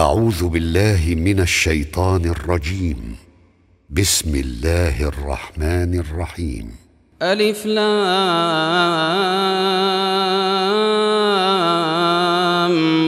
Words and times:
أعوذ 0.00 0.48
بالله 0.48 1.14
من 1.14 1.40
الشيطان 1.40 2.24
الرجيم. 2.24 3.16
بسم 3.90 4.34
الله 4.34 5.08
الرحمن 5.08 6.00
الرحيم. 6.00 6.70
ألف 7.22 7.66
لام 7.66 7.90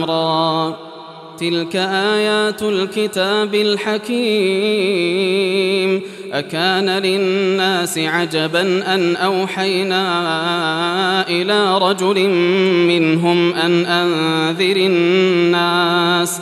را. 0.03 0.77
تلك 1.39 1.75
آيات 1.75 2.63
الكتاب 2.63 3.55
الحكيم. 3.55 4.13
أكان 6.33 6.89
للناس 6.89 7.97
عجبا 7.97 8.95
أن 8.95 9.15
أوحينا 9.15 10.03
إلى 11.27 11.77
رجل 11.77 12.29
منهم 12.87 13.53
أن 13.53 13.85
أنذر 13.85 14.75
الناس. 14.75 16.41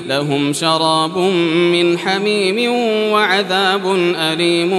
لهم 0.11 0.53
شراب 0.53 1.17
من 1.73 1.99
حميم 1.99 2.71
وعذاب 3.11 3.95
أليم 4.15 4.71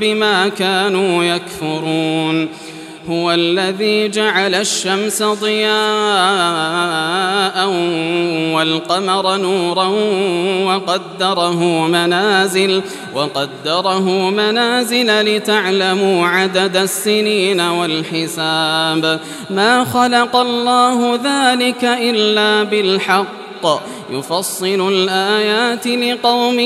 بما 0.00 0.48
كانوا 0.48 1.24
يكفرون. 1.24 2.48
هو 3.10 3.32
الذي 3.32 4.08
جعل 4.08 4.54
الشمس 4.54 5.22
ضياء 5.22 5.68
والقمر 8.54 9.36
نورا 9.36 9.86
وقدره 10.66 11.86
منازل 11.86 12.82
وقدره 13.14 14.30
منازل 14.30 15.36
لتعلموا 15.36 16.26
عدد 16.26 16.76
السنين 16.76 17.60
والحساب. 17.60 19.20
ما 19.50 19.84
خلق 19.84 20.36
الله 20.36 21.20
ذلك 21.24 21.84
إلا 21.84 22.62
بالحق. 22.62 23.45
يفصل 24.10 24.92
الآيات 24.92 25.86
لقوم 25.86 26.60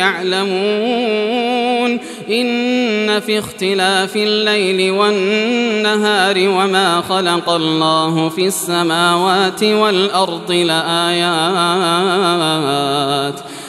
يعلمون. 0.00 2.00
إن 2.30 3.20
في 3.20 3.38
اختلاف 3.38 4.16
الليل 4.16 4.90
والنهار 4.90 6.38
وما 6.38 7.02
خلق 7.08 7.50
الله 7.50 8.28
في 8.28 8.46
السماوات 8.46 9.62
والأرض 9.62 10.52
لآيات 10.52 10.86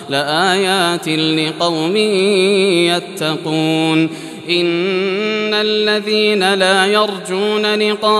لآيات 0.10 1.10
لقوم 1.10 1.98
يتقون. 2.88 4.10
إن 4.50 5.54
الذين 5.54 6.54
لا 6.54 6.86
يرجون 6.86 7.76
لقاءنا 7.76 8.12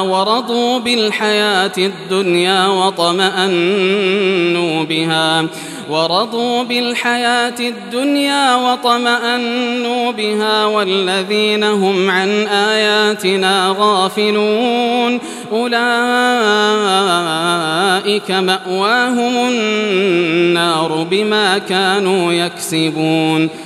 ورضوا 0.00 0.78
بالحياة 0.78 1.72
الدنيا 1.78 2.66
وطمأنوا 2.66 3.24
بها 4.84 5.46
ورضوا 5.90 6.62
بالحياة 6.62 7.54
الدنيا 7.60 8.56
وطمأنوا 8.56 10.12
بها 10.12 10.64
والذين 10.64 11.64
هم 11.64 12.10
عن 12.10 12.28
آياتنا 12.46 13.74
غافلون 13.78 15.20
أولئك 15.52 15.80
مأواهم 18.30 19.48
النار 19.48 21.06
بما 21.10 21.58
كانوا 21.58 22.32
يكسبون 22.32 23.65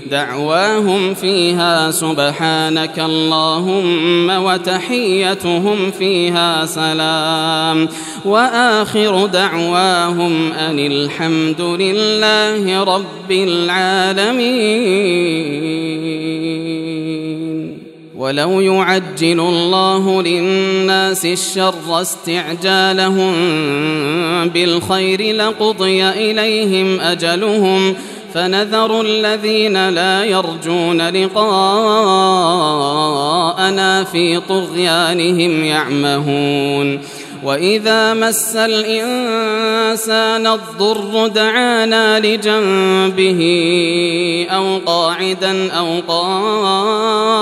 دعواهم 0.11 1.13
فيها 1.13 1.91
سبحانك 1.91 2.99
اللهم 2.99 4.29
وتحيتهم 4.29 5.91
فيها 5.91 6.65
سلام. 6.65 7.87
وآخر 8.25 9.25
دعواهم 9.25 10.51
أن 10.51 10.79
الحمد 10.79 11.61
لله 11.61 12.83
رب 12.83 13.31
العالمين. 13.31 14.71
ولو 18.17 18.61
يعجل 18.61 19.39
الله 19.39 20.21
للناس 20.21 21.25
الشر 21.25 22.01
استعجالهم 22.01 23.33
بالخير 24.49 25.35
لقضي 25.35 26.03
إليهم 26.03 26.99
أجلهم 26.99 27.95
فنذر 28.33 29.01
الذين 29.01 29.89
لا 29.89 30.23
يرجون 30.23 31.09
لقاءنا 31.09 31.51
في 34.03 34.39
طغيانهم 34.39 35.63
يعمهون. 35.63 37.01
وإذا 37.43 38.13
مس 38.13 38.55
الإنسان 38.55 40.47
الضر 40.47 41.27
دعانا 41.27 42.19
لجنبه 42.19 43.41
أو 44.51 44.79
قاعدا 44.85 45.71
أو 45.71 46.01
قائما 46.07 47.41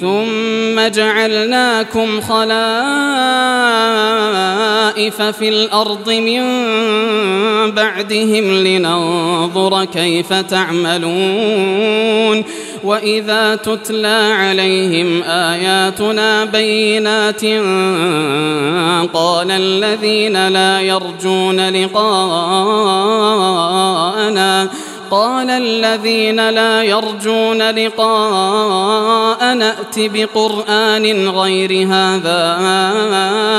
ثم 0.00 0.88
جعلناكم 0.88 2.20
خلائف 2.20 2.52
في 5.22 5.48
الأرض 5.48 6.10
من 6.10 6.42
بعدهم 7.70 8.44
لننظر 8.54 9.84
كيف 9.84 10.32
تعملون 10.32 11.80
وإذا 12.84 13.54
تتلى 13.54 14.34
عليهم 14.38 15.22
آياتنا 15.22 16.44
بينات 16.44 17.44
قال 19.14 19.50
الذين 19.50 20.48
لا 20.48 20.80
يرجون 20.80 21.68
لقاءنا 21.68 22.60
قال 25.10 25.50
الذين 25.50 26.50
لا 26.50 26.82
يرجون 26.82 27.70
لقاء 27.70 29.54
نأت 29.54 29.94
بقرآن 29.98 31.28
غير 31.28 31.88
هذا 31.88 32.40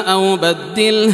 أو 0.07 0.36
بدله 0.36 1.13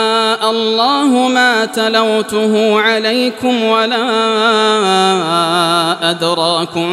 الله 0.51 1.27
ما 1.27 1.65
تلوته 1.65 2.81
عليكم 2.81 3.63
ولا 3.63 4.01
أدراكم 6.09 6.89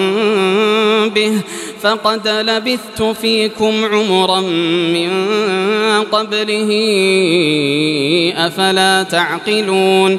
به 1.14 1.40
فقد 1.82 2.28
لبثت 2.28 3.02
فيكم 3.02 3.84
عمرا 3.84 4.40
من 4.40 5.10
قبله 6.12 6.70
أفلا 8.36 9.02
تعقلون 9.02 10.18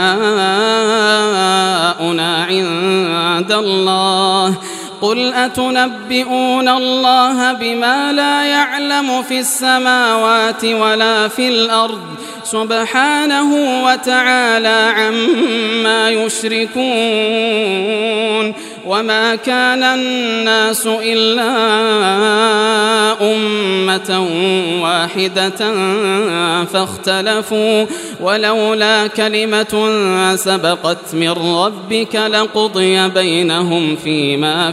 عند 2.44 3.53
الله 3.53 4.55
قل 5.00 5.35
أتنبئون 5.35 6.69
الله 6.69 7.52
بما 7.52 8.12
لا 8.12 8.44
يعلم 8.44 9.23
في 9.23 9.38
السماوات 9.38 10.64
ولا 10.64 11.29
في 11.29 11.49
الأرض 11.49 12.00
سبحانه 12.44 13.82
وتعالى 13.85 14.93
عما 14.97 16.11
يشركون 16.11 16.81
وما 18.87 19.37
كان 19.37 19.82
الناس 19.82 20.87
إلا 20.87 21.50
أمة 23.20 24.26
واحدة 24.82 25.75
فاختلفوا 26.64 27.87
ولولا 28.20 29.06
كلمة 29.06 29.91
سبقت 30.37 31.14
من 31.14 31.31
ربك 31.31 32.14
لقضي 32.17 33.08
بينهم 33.08 33.97
فيما 33.97 34.73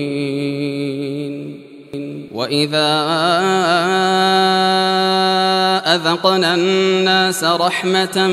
وإذا 2.41 2.89
أذقنا 5.95 6.55
الناس 6.55 7.43
رحمة 7.43 8.27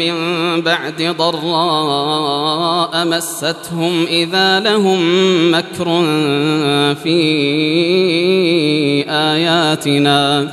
من 0.00 0.14
بعد 0.60 1.14
ضراء 1.18 3.04
مستهم 3.04 4.06
إذا 4.06 4.60
لهم 4.60 5.00
مكر 5.54 5.84
في 7.02 7.20
آياتنا 9.08 10.52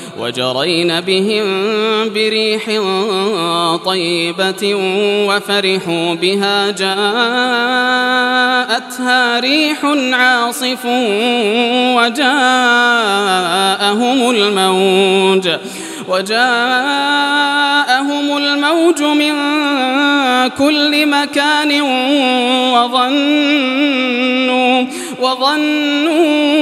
وجرين 0.21 1.01
بهم 1.01 1.43
بريح 2.13 2.65
طيبة 3.85 4.75
وفرحوا 5.27 6.13
بها 6.13 6.71
جاءتها 6.71 6.99
ريح 9.39 9.85
عاصف 10.13 10.85
وجاءهم 11.95 12.31
الموج 14.31 15.49
وجاءهم 16.07 16.37
الموج 18.37 19.03
من 19.03 19.33
كل 20.57 21.05
مكان 21.07 21.81
وظنوا 22.71 23.61
وظنوا 25.19 26.61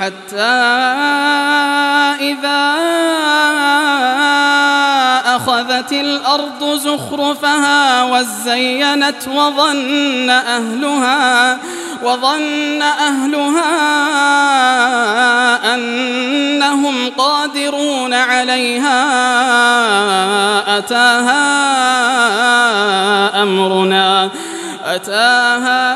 حتى 0.00 0.40
إذا 2.20 2.74
أخذت 5.36 5.92
الأرض 5.92 6.78
زخرفها 6.78 8.04
وزينت 8.04 9.28
وظن 9.28 10.30
أهلها 10.30 11.58
وظن 12.02 12.82
أهلها 12.82 13.74
أنهم 15.74 17.10
قادرون 17.18 18.14
عليها. 18.14 19.00
أتاها 20.78 21.42
أمرنا 23.42 24.30
أتاها 24.84 25.90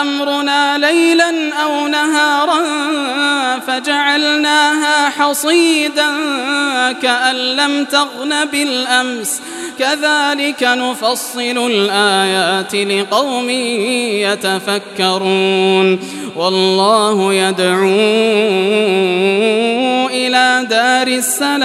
أمرنا 0.00 0.78
ليلا 0.78 1.54
أو 1.62 1.88
نهارا 1.88 2.62
فجعلناها 3.66 5.08
حصيدا 5.10 6.10
كأن 7.02 7.34
لم 7.34 7.84
تغن 7.84 8.44
بالأمس. 8.44 9.40
كذلك 9.78 10.62
نفصل 10.62 11.70
الآيات 11.70 12.74
لقوم 12.74 13.50
يتفكرون. 14.20 16.00
والله 16.36 17.34
يدعو 17.34 17.84
إلى 20.08 20.66
دار 20.70 21.06
السلام. 21.06 21.64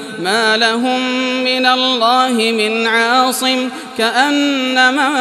ما 0.23 0.57
لهم 0.57 1.01
من 1.43 1.65
الله 1.65 2.51
من 2.57 2.87
عاصم 2.87 3.69
كأنما 3.97 5.11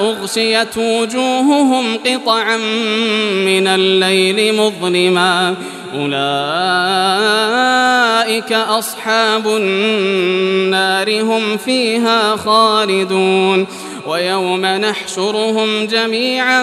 أغشيت 0.00 0.78
وجوههم 0.78 1.98
قطعا 2.06 2.56
من 3.46 3.66
الليل 3.66 4.54
مظلما 4.54 5.54
أولئك 5.94 6.12
أصحاب 8.52 9.46
النار 9.46 11.22
هم 11.22 11.56
فيها 11.56 12.36
خالدون 12.36 13.66
ويوم 14.06 14.66
نحشرهم 14.66 15.86
جميعا 15.86 16.62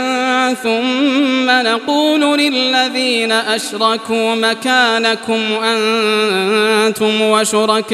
ثم 0.53 1.49
نقول 1.49 2.39
للذين 2.39 3.31
أشركوا 3.31 4.35
مكانكم 4.35 5.41
أنتم 5.63 7.21
وشركاؤكم 7.21 7.93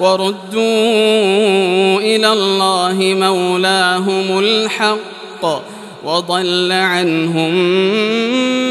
وردوا 0.00 0.54
إلى 2.00 2.32
الله 2.32 2.96
مولاهم 3.00 4.38
الحق 4.38 5.44
وضل 6.04 6.72
عنهم 6.72 7.54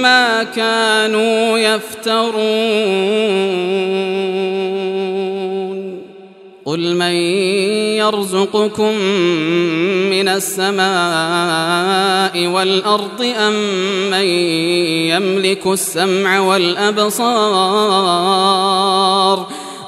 ما 0.01 0.44
كانوا 0.44 1.58
يفترون. 1.60 3.13
قل 6.65 6.96
من 6.96 7.12
يرزقكم 8.01 8.94
من 10.10 10.27
السماء 10.27 10.88
والأرض 12.48 13.34
أم 13.38 13.53
من 14.12 14.25
يملك 15.13 15.68
السمع 15.68 16.39
والأبصار 16.39 17.24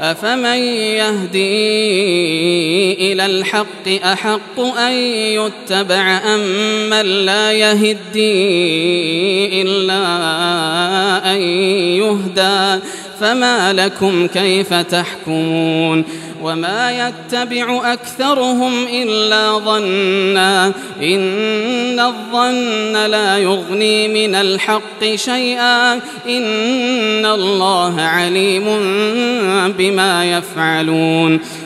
أفمن 0.00 0.58
يهدي 0.98 1.42
إلى 3.12 3.26
الحق 3.26 3.88
أحق 4.04 4.60
أن 4.60 4.92
يتبع 5.12 6.20
أم 6.34 6.40
من 6.90 7.06
لا 7.06 7.52
يهدي 7.52 8.32
إلا 9.62 10.02
أن 11.34 11.40
يهدى؟ 11.40 12.80
فما 13.20 13.72
لكم 13.72 14.26
كيف 14.26 14.74
تحكمون؟ 14.74 16.04
وما 16.42 17.08
يتبع 17.08 17.92
أكثرهم 17.92 18.86
إلا 18.86 19.58
ظنا. 19.58 20.72
إن 21.02 22.00
الظن 22.00 23.06
لا 23.06 23.38
يغني 23.38 24.08
من 24.08 24.34
الحق 24.34 25.14
شيئا. 25.14 25.92
إن 26.28 27.26
الله 27.26 28.00
عليم 28.00 28.64
بما 29.78 30.38
يفعلون. 30.38 31.40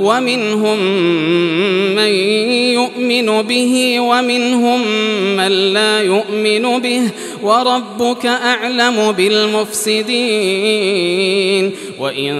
ومنهم 0.00 0.78
من 1.94 2.12
يؤمن 2.74 3.42
به 3.42 4.00
ومنهم 4.00 4.80
من 5.36 5.52
لا 5.72 6.00
يؤمن 6.00 6.78
به. 6.78 7.00
وربك 7.44 8.26
أعلم 8.26 9.12
بالمفسدين. 9.12 10.14
وإن 11.98 12.32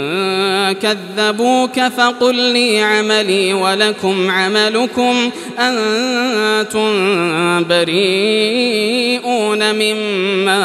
كذبوك 0.72 1.80
فقل 1.80 2.34
لي 2.34 2.82
عملي 2.82 3.54
ولكم 3.54 4.30
عملكم. 4.30 5.30
أنتم 5.58 6.94
بريئون 7.64 9.74
مما 9.74 10.64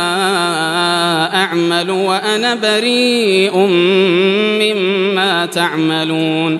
أعمل 1.35 1.91
وأنا 1.91 2.55
بريء 2.55 3.57
مما 4.59 5.45
تعملون. 5.45 6.59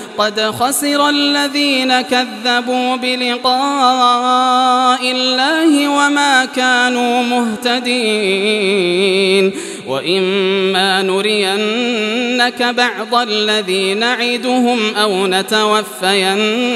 قد 0.17 0.41
خسر 0.41 1.09
الذين 1.09 2.01
كذبوا 2.01 2.95
بلقاء 2.95 3.51
الله 5.11 5.87
وما 5.87 6.45
كانوا 6.45 7.23
مهتدين. 7.23 8.71
وإما 9.91 11.01
نرينك 11.01 12.63
بعض 12.63 13.15
الذي 13.15 13.93
نعدهم 13.93 14.95
أو 14.95 15.27
نتوفينك 15.27 16.73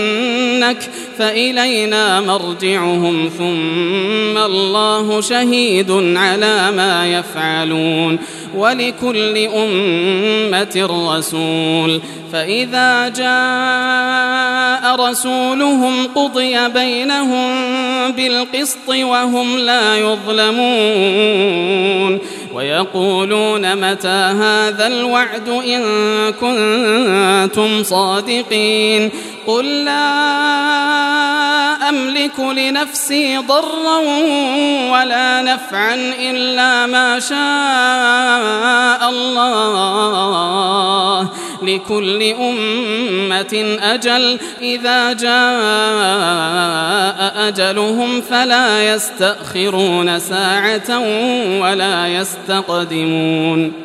فإلينا 1.17 2.21
مرجعهم 2.21 3.29
ثم 3.37 4.37
الله 4.37 5.21
شهيد 5.21 5.91
على 6.17 6.71
ما 6.71 7.19
يفعلون 7.19 8.19
ولكل 8.55 9.37
أمة 9.37 10.87
رسول 11.09 12.01
فإذا 12.33 13.07
جاء 13.09 14.95
رسولهم 15.09 16.07
قضي 16.15 16.69
بينهم 16.69 17.51
بالقسط 18.11 18.89
وهم 18.89 19.57
لا 19.57 19.97
يظلمون 19.97 20.55
ويقولون 22.55 23.91
متى 23.91 24.07
هذا 24.07 24.87
الوعد 24.87 25.49
إن 25.49 25.81
كنتم 26.31 27.83
صادقين 27.83 29.11
قل 29.47 29.83
لا 29.85 30.05
أملك 31.89 32.39
لنفسي 32.39 33.37
ضرا 33.37 33.97
ولا 34.91 35.41
نفعا 35.41 35.95
إلا 36.19 36.85
ما 36.85 37.19
شاء 37.19 39.09
الله 39.09 40.25
لكل 41.63 42.23
أمة 42.23 43.77
أجل. 43.81 44.39
إذا 44.61 45.13
جاء 45.13 45.35
أجلهم 47.47 48.21
فلا 48.21 48.93
يستأخرون 48.93 50.19
ساعة 50.19 50.99
ولا 51.61 52.07
يستقدمون. 52.07 53.84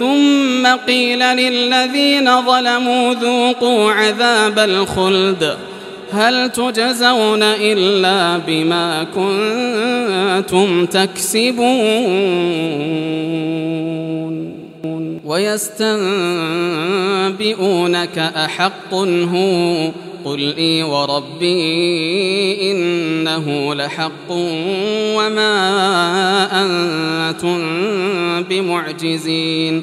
ثم 0.00 0.66
قيل 0.86 1.18
للذين 1.18 2.42
ظلموا 2.46 3.14
ذوقوا 3.14 3.92
عذاب 3.92 4.58
الخلد 4.58 5.56
هل 6.12 6.50
تجزون 6.50 7.42
إلا 7.42 8.38
بما 8.46 9.06
كنتم 9.14 10.86
تكسبون 10.86 11.70
ويستنبئونك 15.24 15.98
أحق 18.18 18.94
هو 18.94 19.90
قل 20.24 20.54
إي 20.56 20.82
وربي 20.82 21.60
إنه 22.70 23.74
لحق 23.74 24.30
وما 25.16 25.52
أنتم 26.62 27.58
بمعجزين 28.42 29.82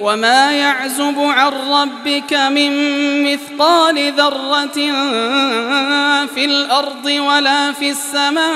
وما 0.00 0.52
يعزب 0.52 1.14
عن 1.18 1.52
ربك 1.70 2.32
من 2.32 2.72
مثقال 3.24 4.12
ذرة 4.12 4.92
في 6.34 6.44
الأرض 6.44 7.06
ولا 7.06 7.72
في 7.72 7.90
السماء 7.90 8.46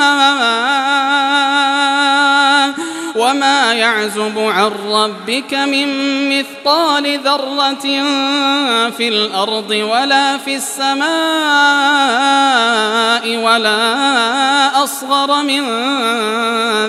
وما 3.16 3.72
يعزب 3.74 4.38
عن 4.38 4.72
ربك 4.88 5.54
من 5.54 5.88
مثقال 6.28 7.18
ذرة 7.18 7.86
في 8.90 9.08
الأرض 9.08 9.70
ولا 9.70 10.38
في 10.38 10.56
السماء 10.56 11.06
ولا 13.36 14.84
أصغر 14.84 15.42
من 15.42 15.64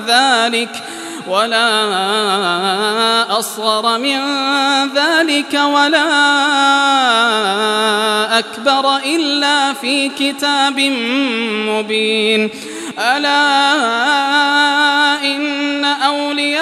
ذلك 0.08 0.84
ولا 1.32 1.80
أصغر 3.40 3.98
من 3.98 4.20
ذلك 4.94 5.54
ولا 5.54 6.10
أكبر 8.40 8.98
إلا 8.98 9.74
في 9.74 10.10
كتاب 10.10 10.80
مبين. 11.70 12.50
ألا 13.00 13.42
إن 15.24 15.86
أولياء 15.86 16.62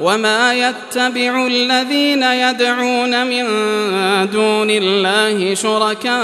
وما 0.00 0.54
يتبع 0.54 1.46
الذين 1.46 2.22
يدعون 2.22 3.26
من 3.26 3.44
دون 4.30 4.70
الله 4.70 5.54
شركاء 5.54 6.14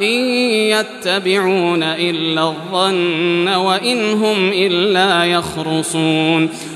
إن 0.00 0.24
يتبعون 0.70 1.82
إلا 1.82 2.42
الظن 2.42 3.48
وإن 3.48 4.12
هم 4.12 4.48
إلا 4.48 5.24
يخرصون 5.24 6.50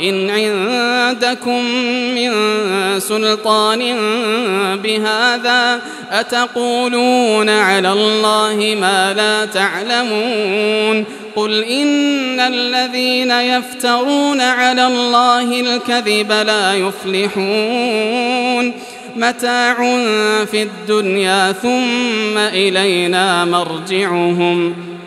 إن 0.00 0.30
عندكم 0.30 1.64
من 2.14 2.30
سلطان 3.00 3.96
بهذا 4.82 5.80
أتقولون 6.10 7.48
على 7.48 7.92
الله 7.92 8.76
ما 8.80 9.14
لا 9.14 9.44
تعلمون 9.44 11.04
قل 11.36 11.64
إن 11.64 12.40
الذين 12.40 13.30
يفترون 13.30 14.40
على 14.40 14.86
الله 14.86 15.60
الكذب 15.60 16.32
لا 16.32 16.74
يفلحون 16.74 18.72
متاع 19.16 19.74
في 20.44 20.62
الدنيا 20.62 21.52
ثم 21.52 22.38
إلينا 22.38 23.44
مرجعهم 23.44 24.74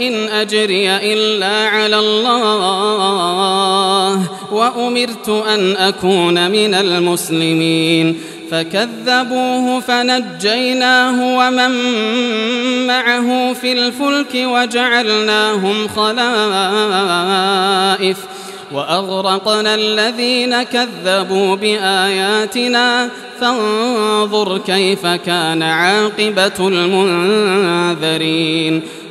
إن 0.00 0.28
أجري 0.28 0.96
إلا 0.96 1.68
على 1.68 1.98
الله 1.98 3.10
وأمرت 4.52 5.28
أن 5.28 5.76
أكون 5.76 6.50
من 6.50 6.74
المسلمين 6.74 8.20
فكذبوه 8.50 9.80
فنجيناه 9.80 11.36
ومن 11.38 11.70
معه 12.86 13.52
في 13.52 13.72
الفلك 13.72 14.34
وجعلناهم 14.34 15.88
خلائف 15.88 16.16
وأغرقنا 18.72 19.74
الذين 19.74 20.62
كذبوا 20.62 21.56
بآياتنا 21.56 23.08
فانظر 23.40 24.58
كيف 24.58 25.06
كان 25.06 25.62
عاقبة 25.62 26.68
المنذرين 26.68 28.82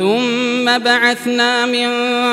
ثم 0.00 0.78
بعثنا 0.78 1.66
من 1.66 1.88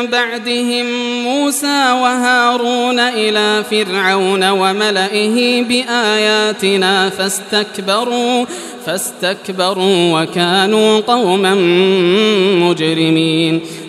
بعدهم 0.08 0.86
موسى 1.24 1.92
وهارون 1.92 3.00
إلى 3.00 3.64
فرعون 3.72 4.50
وملئه 4.50 5.64
بآياتنا 5.64 7.10
فاستكبروا 7.10 8.46
فاستكبروا 8.86 10.22
وكانوا 10.22 11.00
قوما 11.00 11.56
مجرمين. 12.64 13.62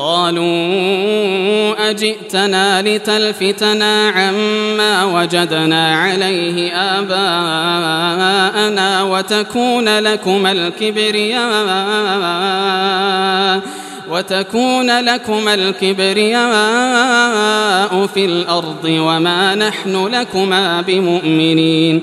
قالوا 0.00 1.90
أجئتنا 1.90 2.82
لتلفتنا 2.82 4.08
عما 4.08 5.04
وجدنا 5.04 5.94
عليه 5.96 6.72
آباءنا 6.98 8.22
وتكون 9.02 9.98
لكما 9.98 10.52
الكبرياء 10.52 11.50
وتكون 14.10 15.00
لكما 15.00 15.54
الكبرياء 15.54 16.40
في 18.06 18.24
الأرض 18.24 18.84
وما 18.84 19.54
نحن 19.54 20.06
لكما 20.06 20.80
بمؤمنين 20.80 22.02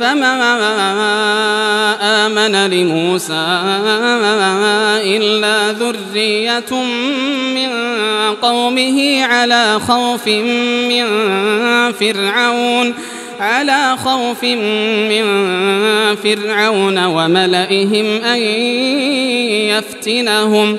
فما 0.00 0.34
آمن 2.26 2.70
لموسى 2.70 3.60
إلا 5.04 5.72
ذرية 5.72 6.82
من 7.54 7.68
قومه 8.42 9.24
على 9.24 9.80
خوف 9.88 10.28
من 10.88 11.04
فرعون 11.92 12.94
على 13.40 13.96
خوف 14.04 14.44
من 14.44 15.24
فرعون 16.16 17.04
وملئهم 17.04 18.06
أن 18.24 18.38
يفتنهم 19.68 20.78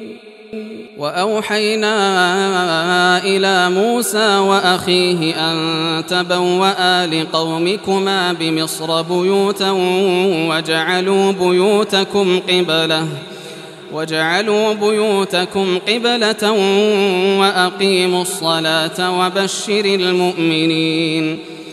وأوحينا 1.01 1.93
إلى 3.23 3.69
موسى 3.69 4.37
وأخيه 4.37 5.51
أن 5.51 6.03
تبوأ 6.05 7.05
لقومكما 7.05 8.33
بمصر 8.33 9.01
بيوتا 9.01 9.71
وجعلوا 10.49 11.31
بيوتكم 11.31 12.39
قبلة 12.39 13.07
وجعلوا 13.93 14.73
بيوتكم 14.73 15.79
قبلة 15.87 16.51
وأقيموا 17.39 18.21
الصلاة 18.21 19.19
وبشر 19.19 19.85
المؤمنين 19.85 21.39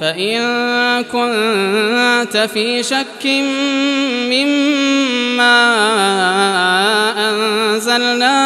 فإن 0.00 0.38
كنت 1.04 2.36
في 2.52 2.82
شك 2.82 3.26
مما 4.30 5.56
أنزلنا 7.30 8.36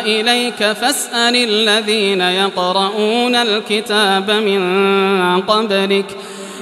إليك 0.00 0.72
فاسأل 0.72 1.36
الذين 1.36 2.20
يقرؤون 2.20 3.34
الكتاب 3.34 4.30
من 4.30 5.40
قبلك 5.40 6.16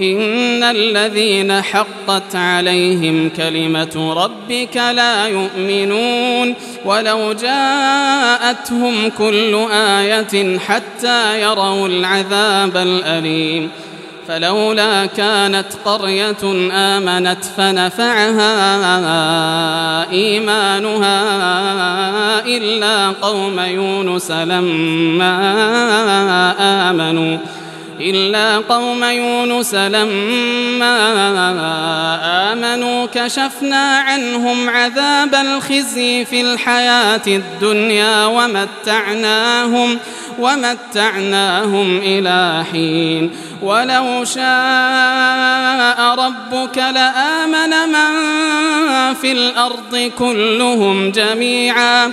إن 0.00 0.62
الذين 0.62 1.62
حقت 1.62 2.34
عليهم 2.36 3.30
كلمة 3.36 4.14
ربك 4.16 4.76
لا 4.76 5.26
يؤمنون 5.26 6.54
ولو 6.84 7.32
جاءتهم 7.32 9.08
كل 9.18 9.66
آية 9.72 10.58
حتى 10.58 11.40
يروا 11.42 11.88
العذاب 11.88 12.76
الأليم 12.76 13.70
فلولا 14.28 15.06
كانت 15.06 15.66
قرية 15.84 16.70
آمنت 16.72 17.44
فنفعها 17.56 18.50
إيمانها 20.10 21.20
إلا 22.46 23.08
قوم 23.08 23.60
يونس 23.60 24.30
لما 24.30 25.34
آمنوا 26.90 27.38
إلا 28.00 28.58
قوم 28.58 29.04
يونس 29.04 29.74
لما 29.74 30.94
آمنوا 32.52 33.06
كشفنا 33.14 33.98
عنهم 33.98 34.70
عذاب 34.70 35.34
الخزي 35.34 36.24
في 36.24 36.40
الحياة 36.40 37.22
الدنيا 37.26 38.26
ومتعناهم 38.26 39.98
ومتعناهم 40.38 41.98
إلى 41.98 42.64
حين. 42.72 43.30
ولو 43.62 44.24
شاء 44.24 46.14
ربك 46.14 46.78
لآمن 46.78 47.70
من 47.88 48.14
في 49.14 49.32
الأرض 49.32 50.10
كلهم 50.18 51.10
جميعا. 51.10 52.12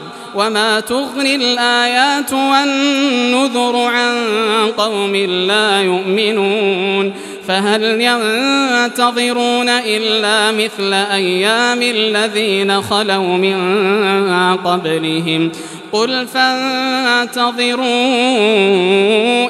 وما 0.35 0.79
تغني 0.79 1.35
الآيات 1.35 2.33
والنذر 2.33 3.75
عن 3.75 4.15
قوم 4.77 5.15
لا 5.15 5.81
يؤمنون 5.81 7.13
فهل 7.47 7.83
ينتظرون 7.83 9.69
إلا 9.69 10.51
مثل 10.51 10.93
أيام 10.93 11.81
الذين 11.81 12.81
خلوا 12.81 13.37
من 13.37 13.57
قبلهم 14.55 15.51
قل 15.91 16.27
فانتظروا 16.27 17.85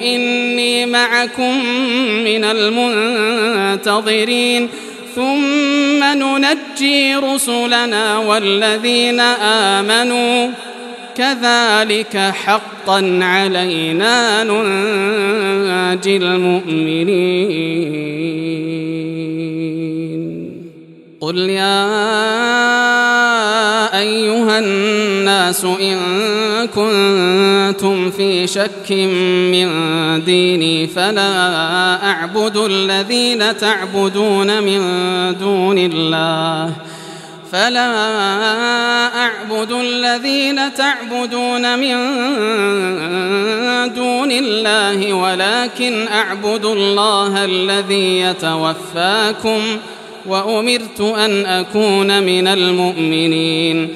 إني 0.01 0.85
معكم 0.85 1.65
من 2.23 2.43
المنتظرين 3.23 3.89
ثم 5.15 6.03
ننجي 6.03 7.15
رسلنا 7.15 8.17
والذين 8.17 9.19
آمنوا 9.19 10.47
كذلك 11.15 12.17
حقا 12.17 13.19
علينا 13.21 14.43
ننجي 14.43 16.17
المؤمنين. 16.17 17.91
قل 21.21 21.37
يا 21.37 21.87
أيها 23.99 24.59
الناس 24.59 25.65
إن 25.65 25.97
كنتم 26.75 28.11
في 28.11 28.47
شك 28.47 28.91
من 29.51 29.69
ديني 30.25 30.87
فلا 30.87 32.03
أعبد 32.03 32.57
الذين 32.57 33.57
تعبدون 33.57 34.63
من 34.63 34.81
دون 35.39 35.77
الله. 35.77 36.73
فلا 37.51 37.91
أعبد 39.25 39.71
الذين 39.71 40.73
تعبدون 40.73 41.79
من 41.79 41.95
دون 43.93 44.31
الله 44.31 45.13
ولكن 45.13 46.07
أعبد 46.07 46.65
الله 46.65 47.45
الذي 47.45 48.19
يتوفاكم 48.19 49.61
وأمرت 50.25 51.01
أن 51.01 51.45
أكون 51.45 52.23
من 52.23 52.47
المؤمنين 52.47 53.95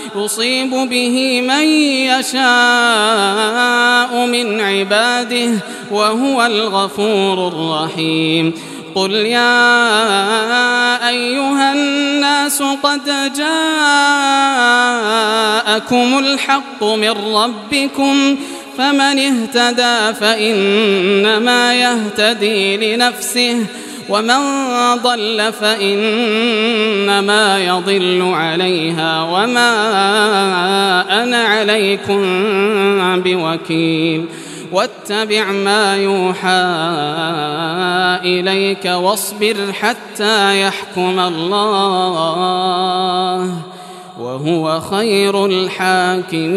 يصيب 0.15 0.69
به 0.69 1.41
من 1.41 1.63
يشاء 2.11 2.41
من 4.25 4.61
عباده 4.61 5.51
وهو 5.91 6.45
الغفور 6.45 7.47
الرحيم. 7.47 8.53
قل 8.95 9.11
يا 9.11 9.49
أيها 11.09 11.73
الناس 11.73 12.61
قد 12.61 13.05
جاءكم 13.35 13.49
الحق 16.19 16.83
من 16.83 17.35
ربكم 17.35 18.37
فمن 18.77 19.19
اهتدى 19.19 20.13
فإنما 20.19 21.73
يهتدي 21.73 22.77
لنفسه 22.77 23.65
ومن 24.11 24.39
ضل 25.03 25.53
فإنما 25.53 27.45
يضل 27.59 28.31
عليها 28.33 29.23
وما 29.23 29.71
أنا 31.23 31.37
عليكم 31.37 32.21
بوكيل. 33.21 34.25
واتبع 34.71 35.51
ما 35.51 35.97
يوحى 35.97 36.63
إليك 38.23 38.85
واصبر 38.85 39.73
حتى 39.73 40.61
يحكم 40.61 41.19
الله 41.19 42.31
وهو 44.19 44.79
خير 44.79 45.45
الحاكمين. 45.45 46.51